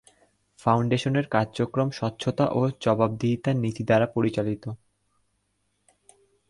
ফাউন্ডেশনের 0.59 1.25
কার্যক্রম 1.27 1.87
স্বচ্ছতা 1.89 2.45
ও 2.51 2.61
জবাবদিহিতার 2.81 3.55
নীতি 3.55 3.83
দ্বারা 3.83 4.07
পরিচালিত। 4.07 4.63